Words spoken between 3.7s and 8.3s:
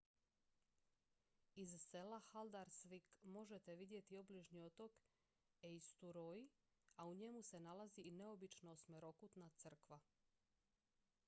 vidjeti obližnji otok eysturoy a u njemu se nalazi i